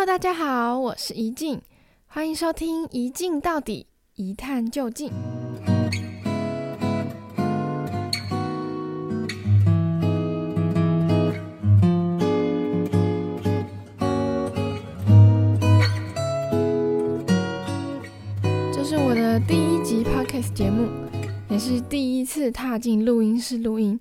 [0.00, 1.60] Hello，大家好，我是怡静，
[2.06, 5.10] 欢迎收听《一镜到底，一探究竟》。
[18.72, 20.88] 这是我的第一集 Podcast 节目，
[21.50, 24.00] 也是第一次踏进录音室录音。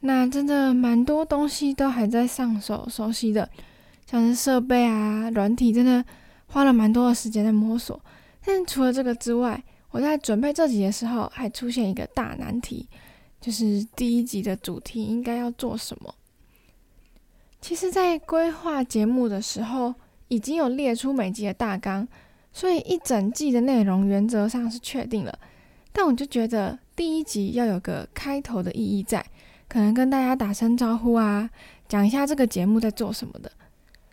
[0.00, 3.48] 那真的蛮多东西都还在上手熟悉的。
[4.10, 6.02] 像是设备啊、软体，真的
[6.46, 8.00] 花了蛮多的时间在摸索。
[8.42, 12.88] 但除了这个之外，我在准备这集的时候，还出现一个大难题，
[13.38, 16.14] 就是第一集的主题应该要做什么？
[17.60, 19.94] 其实，在规划节目的时候，
[20.28, 22.08] 已经有列出每集的大纲，
[22.50, 25.38] 所以一整季的内容原则上是确定了。
[25.92, 29.22] 但我就觉得第一集要有个开头的意义在，
[29.68, 31.50] 可能跟大家打声招呼啊，
[31.86, 33.52] 讲一下这个节目在做什么的。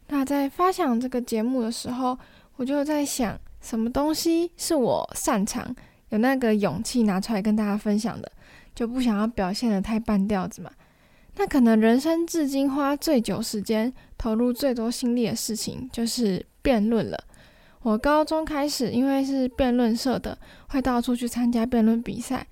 [0.08, 2.18] 那在发想这个节目的时候，
[2.58, 5.76] 我就在想，什么东西是我擅长、
[6.10, 8.32] 有那个勇气拿出来跟大家分享的，
[8.76, 10.70] 就不想要表现得太半吊子嘛。
[11.38, 17.18] 那可能人生至今花最久时间、投入最多心力的事情，就是辩论了。
[17.82, 20.38] 我高中开始，因为是辩论社的，
[20.70, 22.46] 会到处去参加辩论比赛，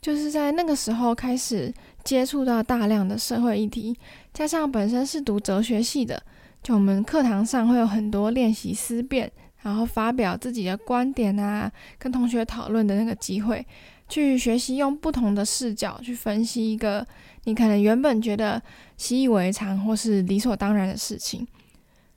[0.00, 3.96] 就是在那个时候开始接触到大量的社会议题，
[4.32, 6.22] 加上本身是读哲学系的。
[6.64, 13.64] 就我们课堂上会有很多练习思辨，然后发表自己的观点啊，跟同学讨论的那个机会，
[14.08, 17.06] 去学习用不同的视角去分析一个
[17.44, 18.60] 你可能原本觉得
[18.96, 21.46] 习以为常或是理所当然的事情。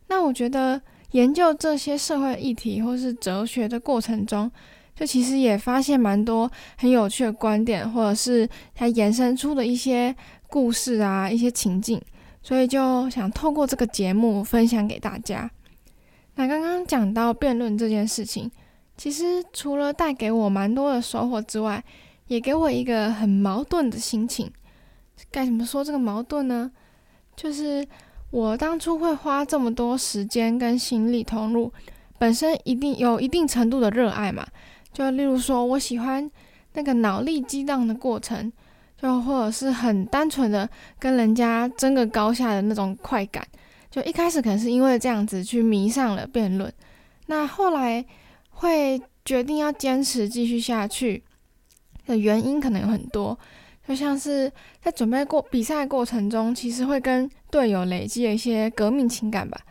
[0.07, 4.49] 那我觉得研究这些社会议题或是哲学的过程中，
[4.95, 10.15] 就其实也发现蛮多很有趣的观点，或者是它延伸出的一些
[10.47, 12.01] 故事啊，一些情境。
[12.47, 15.51] 所以就想透过这个节目分享给大家。
[16.35, 18.49] 那刚刚讲到辩论这件事情，
[18.95, 21.83] 其实除了带给我蛮多的收获之外，
[22.27, 24.49] 也给我一个很矛盾的心情。
[25.29, 26.71] 该怎么说这个矛盾呢？
[27.35, 27.85] 就是
[28.29, 31.69] 我当初会花这么多时间跟心力投入，
[32.17, 34.47] 本身一定有一定程度的热爱嘛。
[34.93, 36.31] 就例如说，我喜欢
[36.75, 38.49] 那个脑力激荡的过程。
[38.99, 43.47] 就或者是很单纯的跟人家争个高下的那种快感，
[43.91, 46.73] 就一开始可能是因为这样子去迷上了辩论，
[47.27, 48.03] 那后来
[48.49, 51.23] 会决定要坚持继续下去
[52.07, 53.37] 的原因可能有很多，
[53.87, 59.61] 就像是在准备过比赛过程中，其实会跟队友累积了一些革命情感吧，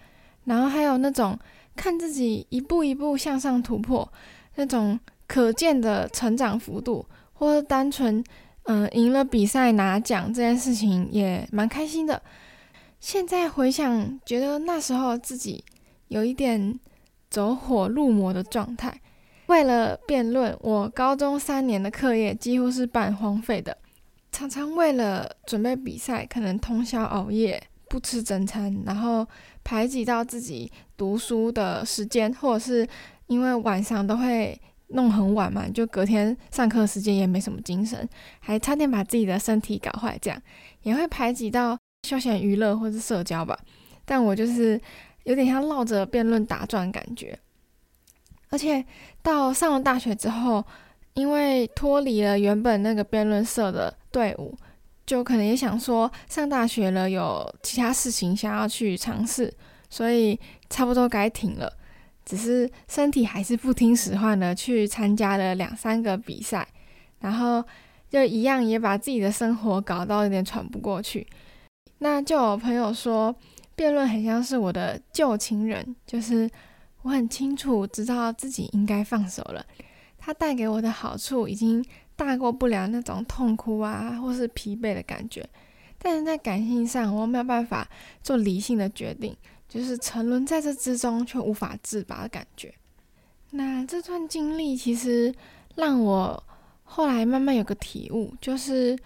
[0.44, 1.36] 然后还有那种
[1.74, 4.08] 看自己一步一步向上突破
[4.54, 8.22] 那种可见的成长幅度，或者单纯。
[8.68, 12.20] 嗯，赢了比赛拿奖这件事情也蛮开心的。
[12.98, 15.64] 现在回想，觉得那时候自己
[16.08, 16.76] 有一点
[17.30, 19.00] 走火入魔的状态。
[19.46, 23.78] 为了辩论，我高中三年的课业几乎是半荒废的，
[24.32, 29.24] 常常为了准备比赛，可能通宵熬夜，不吃正餐，然后
[29.62, 32.88] 排挤到自己读书的时间，或者是
[33.28, 34.60] 因为晚上都会。
[34.88, 38.08] 弄很晚嘛，就隔天上课时间也没什么精神，
[38.40, 40.40] 还差点把自己的身体搞坏，这样
[40.82, 41.76] 也会排挤到
[42.06, 43.58] 休闲娱乐或是社交吧。
[44.04, 44.80] 但我就是
[45.24, 47.36] 有点像绕着辩论打转感觉，
[48.50, 48.84] 而且
[49.22, 50.64] 到上了大学之后，
[51.14, 54.56] 因为脱离了原本那个辩论社的队伍，
[55.04, 59.52] 就可能也想说上大学了，有其他事情想要去尝试，
[59.90, 60.38] 所以
[60.70, 61.72] 差不多该停了。
[62.26, 66.66] 只是身体还是不听使唤的，去参加了两三个比赛，
[67.20, 67.64] 然后
[68.10, 71.24] 就一样也把自己的生活搞到有点喘不过去。
[71.98, 73.34] 那就有朋友说，
[73.74, 76.50] 辩论很像是我的旧情人，就是
[77.02, 79.64] 我很清楚知道自己应该放手了，
[80.18, 81.82] 它带给我的好处已经
[82.16, 85.48] 大过不了那种痛哭啊或是疲惫的感觉，
[85.96, 87.88] 但是在感性上我没有办法
[88.20, 89.36] 做理性的决定。
[89.68, 92.72] 就是沉沦在这之中却无法自拔的感觉。
[93.50, 95.34] 那这段经历其实
[95.76, 96.42] 让我
[96.84, 98.98] 后来慢慢有个体悟，就是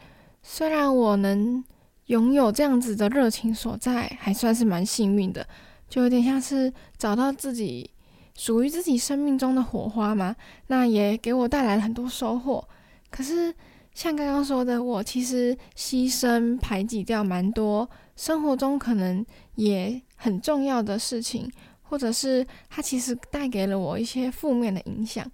[0.43, 1.63] 虽然我能
[2.07, 5.47] 拥有这样子的热情所在，还算是蛮幸运的，
[5.89, 7.91] 就有点像是找到自己
[8.37, 10.35] 属于自己生命中的火花嘛。
[10.67, 12.67] 那也给我带来了很多收获。
[13.11, 13.55] 可是
[14.01, 17.87] 像刚刚说的，我其实牺牲排挤掉蛮多
[18.17, 19.23] 生活中可能
[19.57, 20.01] 也。
[20.23, 21.51] 很重要的事情，
[21.81, 25.27] 或者是它其实带给了我一些负面的影响。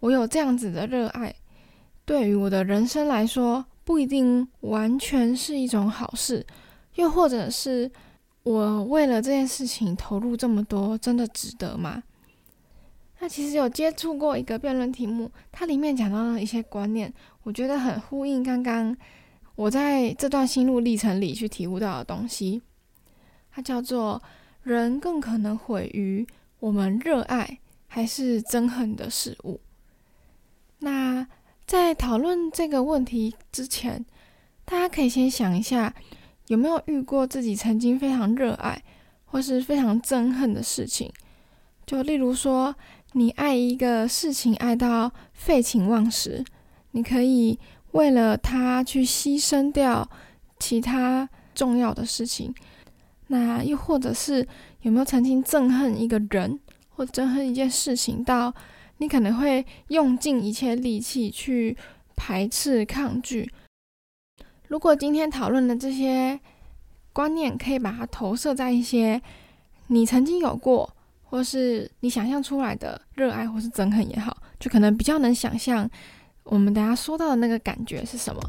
[0.00, 1.32] 我有这样子的热爱，
[2.04, 6.44] 对于我的人生来说，不一定完全是一种好事。
[6.96, 7.88] 又或者是
[8.42, 12.02] 我为了这件事情投入这么多，真的值得吗？
[13.20, 18.96] 那其实有接触过一个辩论题目，它里面讲到了一些观念，我觉得很呼应刚刚
[19.54, 22.62] 我在这段心路历程里去体悟到的东西。
[23.50, 24.22] 它叫做
[24.62, 26.26] “人更可能毁于
[26.60, 29.60] 我们热爱还是憎恨的事物”。
[30.80, 31.26] 那
[31.66, 34.04] 在讨论这个问题之前，
[34.64, 35.94] 大家可以先想一下，
[36.46, 38.82] 有没有遇过自己曾经非常热爱
[39.26, 41.10] 或是非常憎恨的事情？
[41.84, 42.74] 就例如说，
[43.12, 46.44] 你爱一个事情爱到废寝忘食，
[46.92, 47.58] 你可以
[47.90, 50.08] 为了他去牺牲掉
[50.58, 52.54] 其他重要的事情。
[53.26, 54.46] 那又或者是
[54.82, 56.58] 有没有曾经憎恨一个人
[56.90, 58.54] 或憎恨一件事情到
[58.98, 61.76] 你可能会用尽一切力气去
[62.16, 63.50] 排斥抗拒？
[64.68, 66.40] 如果今天讨论的这些
[67.12, 69.20] 观念，可以把它投射在一些
[69.88, 70.94] 你曾经有过。
[71.24, 75.88] 或是你想象出来的热爱或是憎恨也好，就可能比较能想象
[76.44, 78.42] 我们等下说到的那个感觉是什么。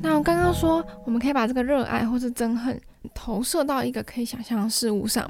[0.00, 2.80] 那我刚刚说我们可以把这个热爱或是憎恨
[3.20, 5.28] 投射到一个可以想象的事物上。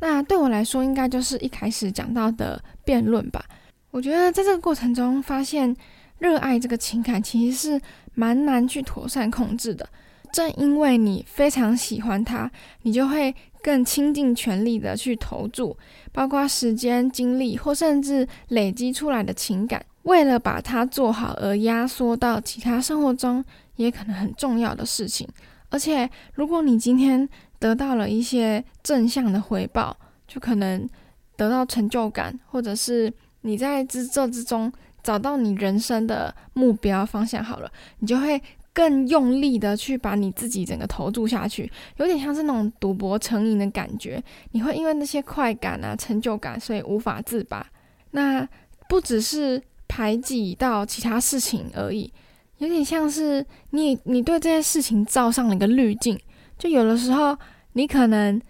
[0.00, 3.44] 那对我来说，应该就是一开始讲到的辩论吧。
[3.90, 5.74] 我觉得在这个过程中，发现
[6.18, 7.80] 热爱这个情感其实是
[8.14, 9.88] 蛮难去妥善控制的。
[10.32, 12.48] 正因为你非常喜欢它，
[12.82, 15.76] 你就会更倾尽全力的去投注，
[16.12, 23.44] 包括时间、精力或甚至累积出来的情感，为了把它做好而压缩到其他生活中。
[23.76, 25.26] 也可能很重要的事情，
[25.74, 27.28] 而且如果你今天
[27.58, 29.96] 得到了一些正向的回报，
[30.28, 30.88] 就可能
[31.34, 34.72] 得到成就感，或者是你在这这之中
[35.02, 37.68] 找到你人生的目标方向好了，
[37.98, 38.40] 你就会
[38.72, 44.22] 更用力的去把你自己整个投注下去，有点像是那种赌博成瘾的感觉。
[44.52, 47.66] 你会因为那些快感啊、成就感，所以无法自拔。
[48.12, 48.48] 那
[48.88, 52.12] 不只是排挤到其他事情而已。
[52.58, 56.18] 有点像是你，你对这件事情罩上了一个滤镜，
[56.58, 57.36] 就有的时候
[57.72, 58.40] 你可能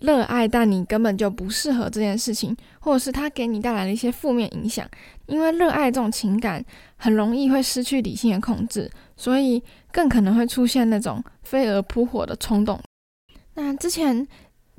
[0.00, 4.86] 热爱，但你根本就不适合这件事情，或者是它给你带来了一些负面影响。
[5.26, 6.62] 因为热爱这种情感
[6.96, 9.62] 很容易会失去理性的控制，所以
[9.92, 12.78] 更可能会出现那种飞蛾扑火的冲动。
[13.54, 14.26] 那之前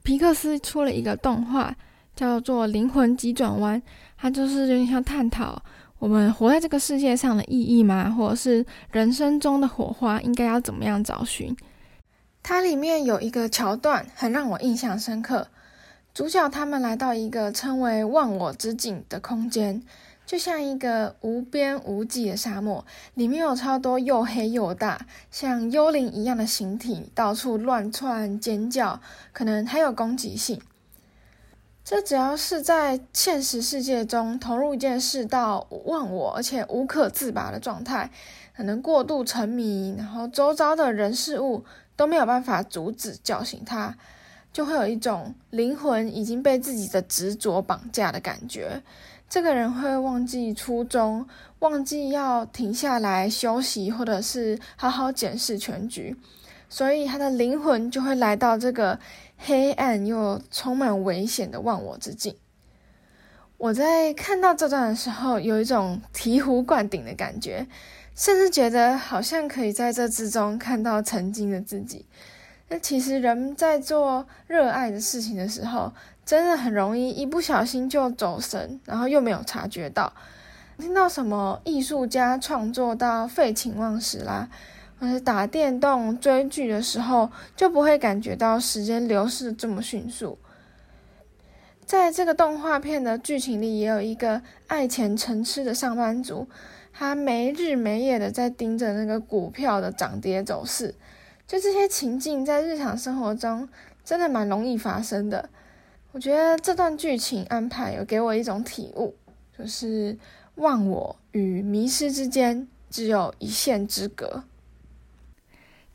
[0.03, 1.73] 皮克斯出了一个动画，
[2.15, 3.81] 叫做《灵魂急转弯》，
[4.17, 5.59] 它就是有点像探讨。
[5.99, 8.09] 我们活在这个世界上的意义吗？
[8.09, 11.55] 或者是人生中的火花应该要怎么样找寻？
[12.43, 15.47] 它里面有一个桥段很让我印象深刻。
[16.13, 19.81] 主角他们来到一个称为“忘我之境”的空间，
[20.25, 29.01] 就像一个无边无际的沙漠，里面有超多又黑又大、像幽灵一样的形体，到处乱窜、尖叫，
[29.33, 30.61] 可能还有攻击性。
[31.85, 38.09] 这只要是在现实世界中投入一件事到忘我，而且无可自拔的状态，
[38.57, 41.63] 可能过度沉迷，然后周遭的人事物
[41.95, 43.95] 都没有办法阻止叫醒他，
[44.51, 48.81] 就会有一种灵魂已经被自己的执着绑架的感觉。
[49.29, 51.27] 这个人会忘记初衷，
[51.59, 56.15] 忘记要停下来休息，或者是好好检视全局，
[56.69, 58.99] 所以他的灵魂就会来到这个。
[59.37, 62.37] 黑暗又充满危险的忘我之境。
[63.57, 67.67] 我在看到这段的时候，有一种醍醐灌顶的感觉，
[68.15, 72.05] 甚至觉得好像可以在这之中看到曾经的自己。
[72.69, 75.91] 那其实人在做热爱的事情的时候，
[76.25, 80.13] 真的很容易一不小心就走神，然后又没有察觉到。
[80.79, 84.47] 听到什么艺术家创作到废寝忘食啦。
[85.05, 90.37] 或者打电动、追剧的时候，就不会感觉到时间流逝这么迅速。
[91.85, 96.47] 在这个动画片的剧情里，也有一个爱钱成痴的上班族，
[96.91, 100.95] 他没日没夜的在盯着那个股票的涨跌走势。
[101.47, 103.69] 就这些情境，在日常生活中
[104.03, 105.47] 真的蛮容易发生的。
[106.11, 109.13] 我觉得这段剧情安排有给我一种体悟，
[109.55, 110.17] 就是
[110.55, 114.43] 忘我与迷失之间只有一线之隔。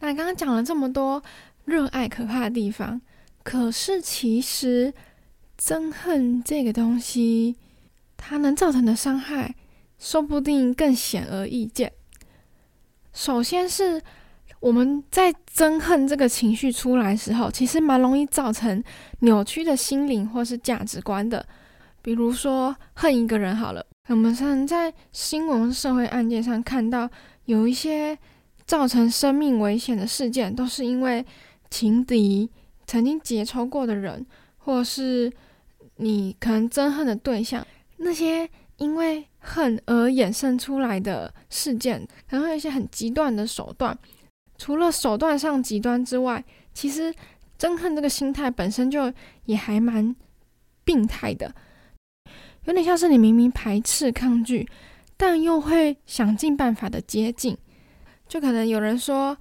[0.01, 1.23] 那刚刚讲了这么多
[1.65, 3.01] 热爱可怕的地方，
[3.43, 4.93] 可是其实
[5.59, 7.55] 憎恨这个东西，
[8.17, 9.55] 它能造成的伤害，
[9.99, 11.93] 说不定更显而易见。
[13.13, 14.01] 首先是
[14.61, 18.83] 我们在憎恨这个情绪出来的时候，其实蛮容易造成
[19.21, 21.47] 扭曲的心灵或是价值观的。
[22.03, 27.09] 比如说，恨一个人好了，我们常常在新闻、社会案件上看到
[27.45, 28.17] 有一些
[28.71, 31.27] 造成生命危险的事件，都是因为
[31.71, 32.49] 情敌、
[32.87, 34.25] 曾经结仇过的人，
[34.59, 35.29] 或是
[35.97, 43.99] 你可能憎恨的对象，那些因为恨而衍生出来的事件，可能会有一些很极端的手段。
[44.57, 47.13] 除了手段上极端之外，其实
[47.59, 49.13] 憎恨这个心态本身就
[49.47, 50.15] 也还蛮
[50.85, 51.53] 病态的，
[52.67, 54.69] 有点像是你明明排斥、抗拒，
[55.17, 57.59] 但又会想尽办法的接近。
[58.31, 59.37] 就可能有人说，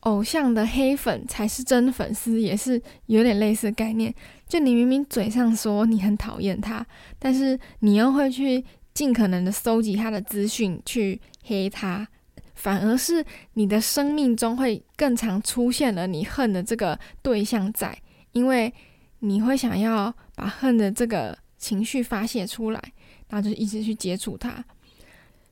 [0.00, 4.14] 偶像的黑粉才是真粉丝，也是有点类似的概念。
[4.46, 6.86] 就你明明嘴上说你很讨厌他，
[7.18, 8.62] 但是你又会去
[8.92, 12.06] 尽可能的搜集他的资讯去黑他。
[12.54, 13.24] 反而是
[13.54, 17.96] 你的生命中会更常出现了你恨的这个对象在，
[18.32, 18.72] 因为
[19.20, 22.92] 你会想要把恨的这个情绪发泄出来，
[23.30, 24.62] 然后就一直去接触他。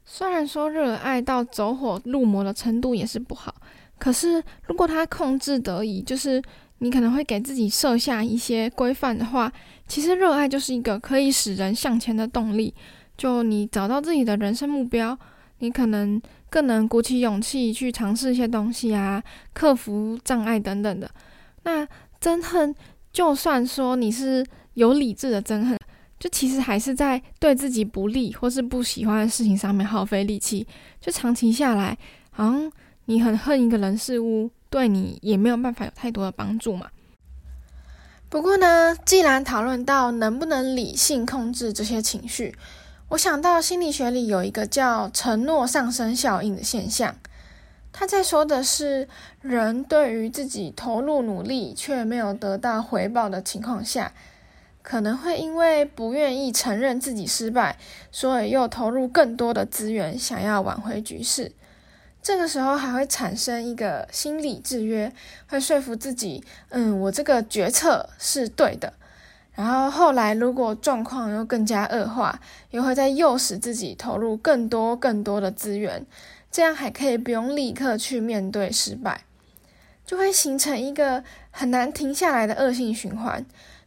[0.05, 3.55] 虽然说热爱到走火入魔的程度也是不好，
[3.99, 6.43] 可是如果他控制得宜，就是
[6.79, 9.53] 你可能会给自己设下一些规范的话，
[9.89, 12.75] 其实热爱就是一个可以使人向前的动力。
[13.17, 15.19] 就你找到自己的人生目标，
[15.59, 16.21] 你可能。
[16.51, 19.21] 更能鼓起勇气去尝试一些东西啊，
[19.53, 21.11] 克服障碍等等的。
[21.65, 21.85] 那
[22.21, 22.73] 憎恨，
[23.13, 25.77] 就算说你是有理智的憎恨，
[26.25, 30.67] 就其实还是在对自己不利或是不喜欢的事情上面耗费力气。
[30.99, 31.99] 就长期下来，
[32.31, 32.73] 好像
[33.05, 36.87] 你很恨一个人事物，对你也没有办法有太多的帮助嘛。
[38.31, 42.57] 不过呢，既然讨论到能不能理性控制这些情绪。
[43.11, 47.15] 我想到心理学里有一个叫承诺上升效应的现象，
[47.93, 49.07] 他在说的是
[49.43, 54.15] 人对于自己投入努力却没有得到回报的情况下，
[54.85, 57.79] 可能会因为不愿意承认自己失败，
[58.13, 61.51] 所以又投入更多的资源想要挽回局势。
[62.23, 65.11] 这个时候还会产生一个心理制约，
[65.49, 68.93] 会说服自己，嗯，我这个决策是对的。
[69.55, 76.05] 然后后来，如果状况又更加恶化，又会再诱使自己投入更多更多的资源，
[76.51, 79.23] 这样还可以不用立刻去面对失败，
[80.05, 83.47] 就会形成一个很难停下来的恶性循环，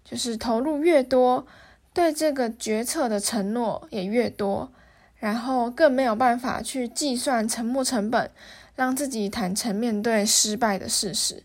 [0.10, 1.46] 就是投入越多，
[1.94, 4.72] 对这个决策的承诺也越多，
[5.18, 8.32] 然后更没有办法去计算沉没成本，
[8.76, 11.44] 让自己坦诚面对失败的事实。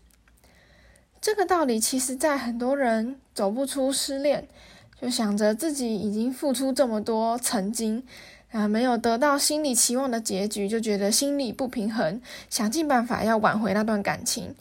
[1.19, 4.47] 这个道理其实，在很多人走不出失恋，
[5.01, 8.03] 就想着自己已经付出这么多，曾经
[8.51, 14.53] 啊没有得到心里期望的结局，就觉得心里不平衡，想尽办法要挽回那段感情，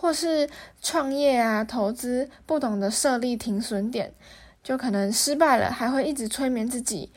[0.00, 0.48] 或是
[0.80, 4.14] 创业啊、投资，不懂得设立停损点，
[4.62, 7.12] 就可能失败了，还会一直催眠自己，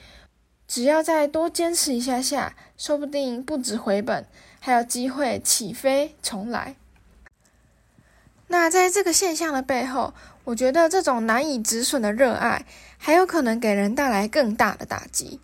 [0.68, 4.26] 只要再多坚持一下下，说不定不止回本，
[4.60, 6.76] 还有机会起飞重来。
[8.48, 10.14] 那在这个现象的背后，
[10.44, 12.66] 我觉得这种难以止损的热爱，
[12.98, 15.40] 还有可能给人带来更大的打击。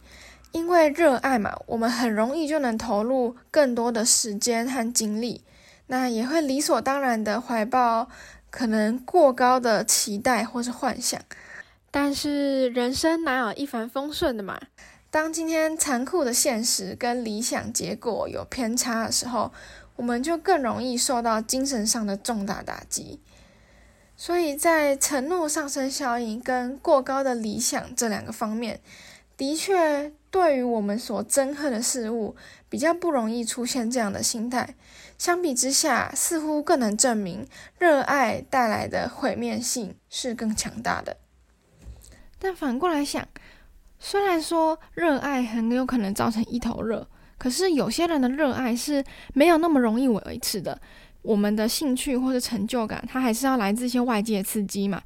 [0.51, 5.41] 因为热爱嘛，我们很容易就能投入更多的时间和精力，
[5.91, 8.08] 那也会理所当然的怀抱
[8.51, 11.19] 可能过高的期待或是幻想。
[11.89, 14.60] 但是人生哪有一帆风顺的嘛？
[15.10, 19.51] 当今天残酷的现实跟理想结果有偏差的时候，
[19.96, 23.19] 我们就更容易受到精神上的重大打击，
[24.15, 28.79] 所以在承诺上升效应跟过高的理想这两个方面，
[29.36, 32.36] 的确对于我们所憎恨的事物，
[32.69, 34.75] 比较不容易出现这样的心态。
[35.19, 37.45] 相比之下，似乎更能证明
[37.77, 41.17] 热爱带来的毁灭性是更强大的。
[42.39, 43.27] 但反过来想，
[43.99, 47.07] 虽然说热爱很有可能造成一头热。
[47.38, 49.01] 可是有些人的热爱是
[49.33, 50.77] 没有那么容易维持的。
[51.21, 55.01] 我们的兴趣或者成就感，它还是要来自一些外界刺激嘛。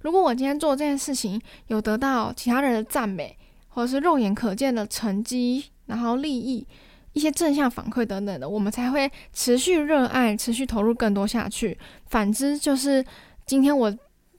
[0.00, 3.36] 如果我今天做这件事情有得到其他人的赞美，
[3.68, 6.64] 或者是肉眼可见的成绩，然后利益、
[7.12, 11.78] 一些正向反馈等等的，我们才会持续热爱、持续投入更多下去。
[12.06, 13.04] 反之，就是
[13.46, 13.94] 今天我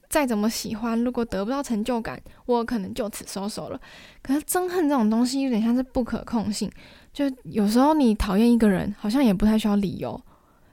[0.10, 3.80] 再怎么喜欢，如果得不到成就感，我可能就此收手了。
[4.22, 6.72] 可是憎恨这种东西有点像是不可控性。
[7.12, 10.20] 就有时候你讨厌一个人，好像也不太需要理由。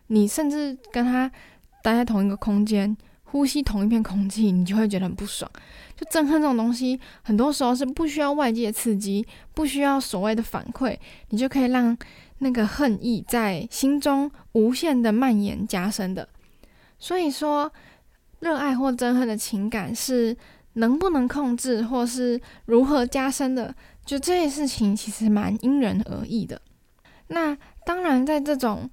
[0.06, 1.30] 你甚至跟他
[1.82, 2.96] 待在同一个空间，
[3.30, 5.50] 呼吸同一片空气，你就会觉得很不爽。
[5.96, 10.96] 就憎恨这种东西，很多时候是不需要外界刺激，不需要所谓的反馈，
[11.28, 11.96] 你就可以让
[12.38, 16.28] 那个恨意在心中无限的蔓延加深的。
[16.98, 17.70] 所以说，
[18.40, 20.36] 热爱或憎恨的情感是
[20.74, 26.60] 能不能控制，或是如何加深的，就这件事情其实蛮因人而异的。
[27.28, 28.90] 那当然，在这种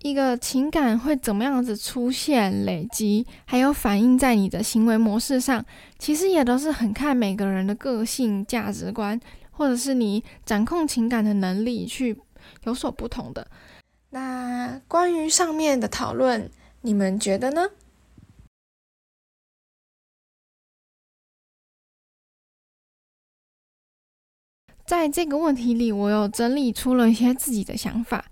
[0.00, 5.64] 一个情感会怎么样子出现、累积，还有反映在你的行为模式上，
[5.98, 9.18] 其实也都是很看每个人的个性、价值观，
[9.50, 12.16] 或者是你掌控情感的能力去
[12.64, 13.48] 有所不同的。
[14.10, 16.48] 那关于上面的讨论，
[16.82, 17.70] 你们觉得呢？
[24.86, 28.24] 在这个问题里，我有整理出了一些自己的想法。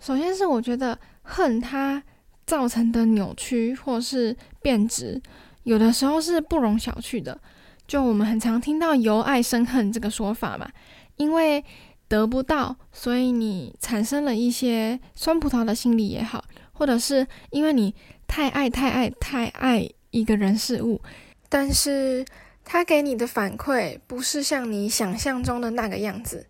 [0.00, 2.02] 首先是我觉得恨它
[2.46, 5.20] 造成的扭曲或是变质，
[5.64, 7.38] 有的时候是不容小觑的。
[7.86, 10.70] 就我们很常听到“由爱生恨”这个说法嘛，
[11.16, 11.64] 因为
[12.06, 17.94] 得不到，所以你产生了一些酸葡萄的心理也好，或者是因为你
[18.26, 21.00] 太爱、太爱、太爱一个人事物，
[21.48, 22.24] 但是
[22.62, 26.46] 他给你的反馈不是像你想象中的那个样子，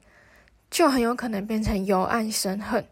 [0.68, 2.84] 就很有可能变成由爱生恨。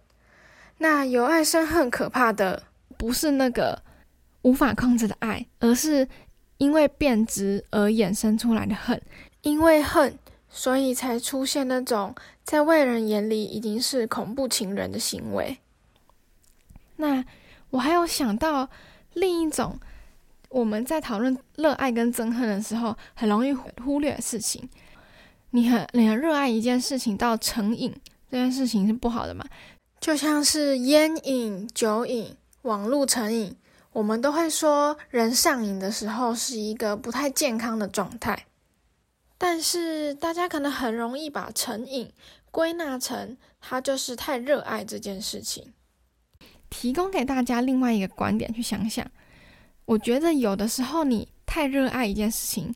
[0.79, 2.63] 那由爱生恨，可怕的
[2.97, 3.83] 不是那个
[4.43, 6.07] 无法控制的爱，而是
[6.59, 9.01] 因为变质而衍生出来的恨。
[9.43, 10.19] 因为恨，
[10.49, 15.59] 所以才出现那种在外人眼里已经是恐怖情人的行为。
[16.97, 17.25] 那
[17.71, 18.69] 我还有想到
[19.15, 19.79] 另一种，
[20.49, 24.69] 我们在讨论热爱跟憎恨的时候，很容易忽略的事情。
[25.51, 27.95] 你很你很热爱一件事情到成瘾，
[28.31, 29.45] 这件事情是不好的嘛？
[30.07, 33.57] 就像是烟瘾、酒瘾、网络成瘾，
[33.91, 38.47] 我们都会说人上瘾的时候是一个不太健康的状态。
[39.37, 42.13] 但是大家可能很容易把成瘾
[42.53, 45.73] 归纳成他就是太热爱这件事情。
[46.71, 49.05] 提供给大家另外一个观点去想想，
[49.87, 52.73] 我觉得有的时候你太热爱一件事情，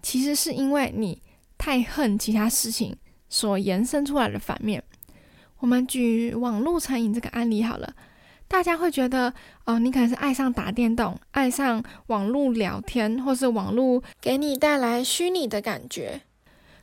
[0.00, 1.20] 其实是因为你
[1.58, 2.96] 太恨其他事情
[3.28, 4.84] 所延伸出来的反面。
[5.60, 7.94] 我们举网络成瘾这个案例好了，
[8.46, 9.32] 大家会觉得
[9.64, 16.20] 哦，你可能是爱上打电动，爱上网络聊天，或是网络给你带来虚拟的感觉。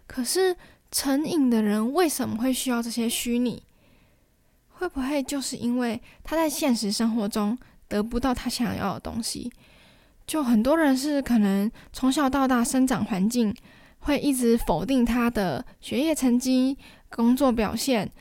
[0.08, 0.56] 可是
[0.92, 3.64] 成瘾的人为什么会需要这些虚拟？
[4.70, 7.58] 会不会就是因为他在现实生活中
[7.88, 9.50] 得不到他想要的东西？
[10.28, 13.56] 就很多人是可能从小到大生长环境
[14.00, 16.78] 会一直否定他的学业成绩、
[17.10, 18.12] 工作表现。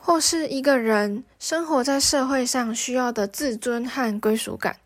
[0.00, 4.76] 或是一个人生活在社会上需要的自尊和归属感。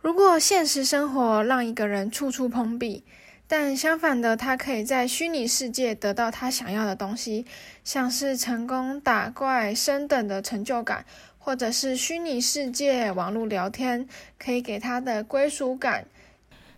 [0.00, 3.02] 如果现实生活让一个人处处碰壁，
[3.48, 7.44] 但相反的，他可以在虚拟世界得到他想要的东西，
[7.82, 11.04] 像是成功打怪、升等的成就感，
[11.38, 14.06] 或者是虚拟世界网络聊天
[14.38, 16.06] 可以给他的归属感。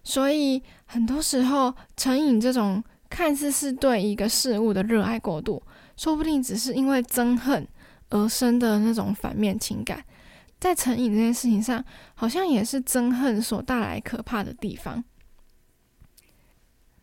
[0.03, 5.63] 所以很多时候，成瘾这种看似是对一个事物的热爱过度。
[5.97, 7.67] 说不定只是因为憎恨
[8.11, 10.05] 而生的那种反面情感，
[10.61, 15.03] 在成瘾这件事情上，好像也是憎恨所带来可怕的地方。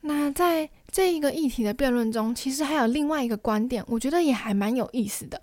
[0.01, 5.41] 那在这一个议题的辩论中，其实还有另外一个观点，我觉得也还蛮有意思的。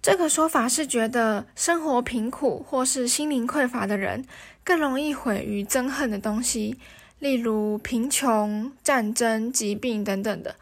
[0.00, 4.24] 这个说法是觉得生活贫苦或是心灵匮乏的人，
[4.62, 6.76] 更容易毁于憎恨的东西，
[7.20, 10.54] 例如贫穷、战争、疾病等等的。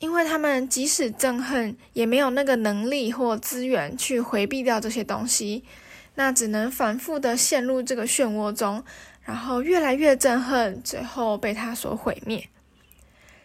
[0.00, 5.62] 因为他们即使憎恨，也没有那个能力或资源去回避掉这些东西，
[6.14, 8.82] 那只能反复的陷入这个漩涡中，
[9.22, 12.48] 然后越来越憎恨，最后被他所毁灭。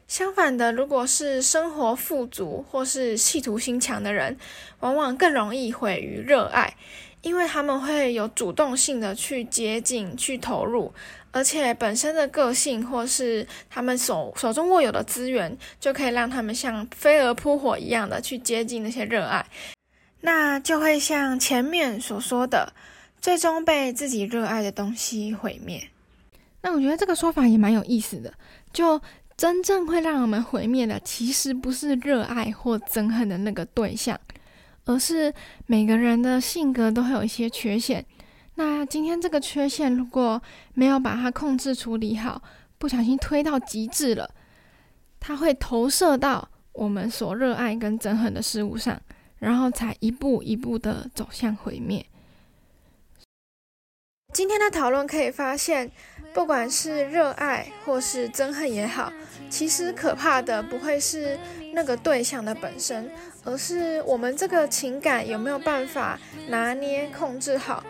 [0.07, 4.37] 相反的，如果是生活富足或是企图心强的人，
[4.79, 6.75] 往往更容易毁于热爱，
[7.21, 10.93] 因为他们会有主动性的去接近、去投入。
[11.35, 19.45] 而且本身的个性，或是他们手手中握有的资源，就可以让他们像飞蛾扑火一样的去接近那些热爱，
[20.21, 22.71] 那就会像前面所说的，
[23.19, 25.85] 最终被自己热爱的东西毁灭。
[26.61, 28.33] 那我觉得这个说法也蛮有意思的，
[28.71, 29.01] 就
[29.35, 34.17] 真正会让我们毁灭的，其实不是热爱或憎恨的那个对象，
[34.85, 35.33] 而是
[35.65, 38.05] 每个人的性格都会有一些缺陷。
[38.55, 40.41] 那今天这个缺陷如果
[40.73, 42.41] 没有把它控制处理好，
[42.77, 44.29] 不小心推到极致了，
[45.19, 48.99] 它会投射到我们所热爱跟憎恨的事物上，
[49.39, 52.05] 然后才一步一步的走向毁灭。
[54.33, 55.89] 今天的讨论可以发现，
[56.33, 59.11] 不管是热爱或是憎恨也好，
[59.49, 61.39] 其实可怕的不会是
[61.73, 63.09] 那个对象的本身，
[63.45, 67.81] 而是我们这个情感有没有办法拿捏、控制好，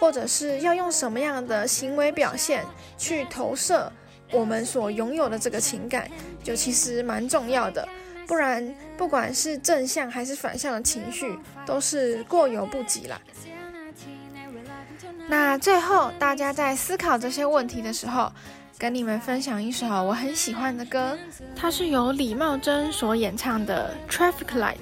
[0.00, 2.64] 或者是要用什么样的行为表现
[2.98, 3.92] 去投射
[4.32, 6.10] 我们所拥有的这个情感，
[6.42, 7.86] 就其实蛮重要的。
[8.26, 13.20] 不然，不管是正向还是反向的情绪，都是过犹不及啦。
[15.28, 18.32] 那最后，大家在思考这些问题的时候，
[18.78, 21.18] 跟你们分享一首我很喜欢的歌，
[21.54, 24.74] 它是由李茂贞所演唱的《Traffic Light》。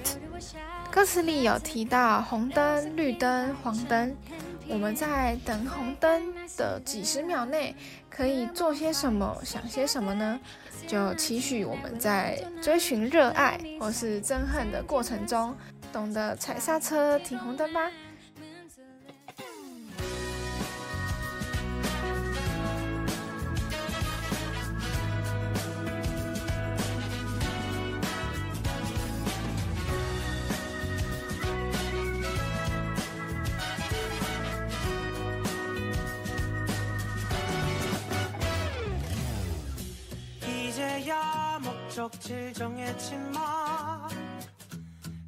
[0.91, 4.15] 歌词里有提到红灯、绿灯、黄灯，
[4.69, 7.75] 我们在等红灯的几十秒内
[8.09, 10.39] 可以做些什么、想些什么呢？
[10.87, 15.55] 就期许我们在追寻热爱或是憎恨的过程中，
[15.91, 17.89] 懂得踩刹车、停红灯吧。
[42.09, 44.09] 목적지 정했지만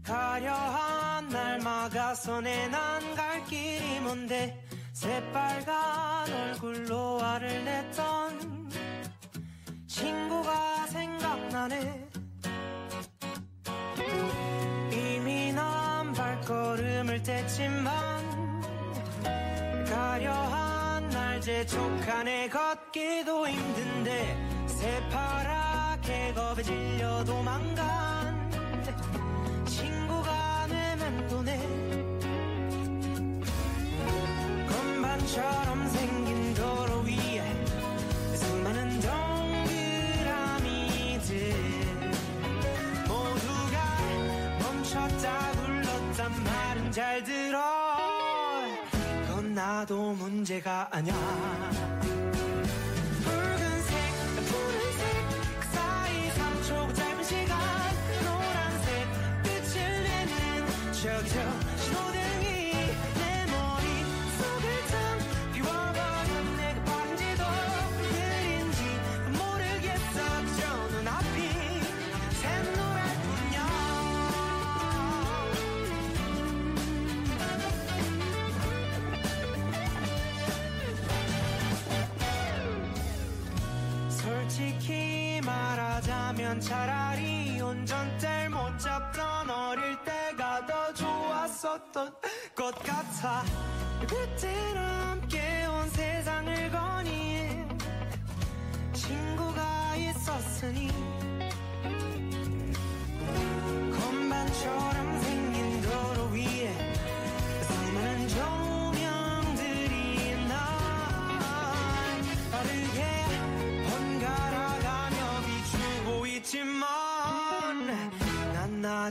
[0.03, 4.59] 가려한 날 막아서네 난 갈 길이 뭔데
[4.93, 8.71] 새빨간 얼굴로 화를 냈던
[9.87, 12.09] 친구가 생각나네.
[14.91, 18.65] 이미 난 발걸음을 뗐지만
[19.87, 22.49] 가려한 날 재촉하네.
[22.49, 25.70] 걷기도 힘든데 새파란
[26.01, 28.49] 그렇게 겁에 질려 도망간.
[29.67, 31.59] 친구가 내 맴도네.
[34.67, 37.43] 건반처럼 생긴 도로 위에
[38.35, 40.73] 수많은 동그라미들
[43.07, 43.99] 모두가
[44.59, 47.61] 멈췄다 불렀다 말은 잘 들어.
[49.27, 51.80] 그건 나도 문제가 아니야.
[86.61, 92.13] 차라리 운전대를 못 잡던 어릴 때가 더 좋았었던
[92.55, 93.43] 것 같아.
[94.07, 94.70] 그때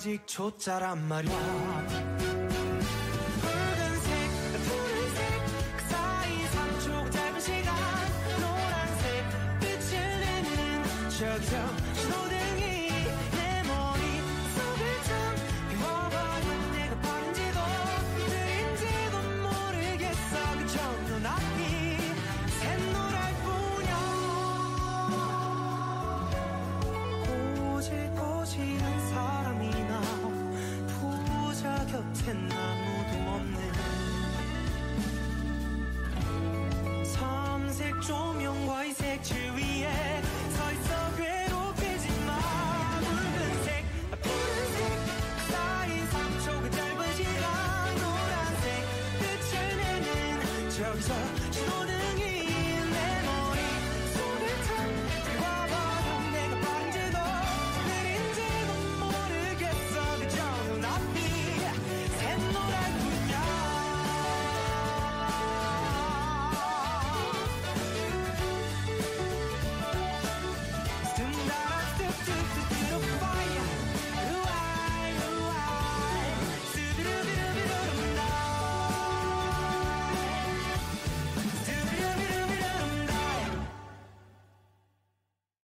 [0.00, 2.49] 아직 초짜란 말이야.
[51.10, 51.39] sir.